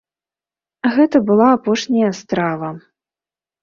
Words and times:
Гэта 0.95 1.23
была 1.29 1.47
апошняя 1.59 2.11
страва. 2.25 2.77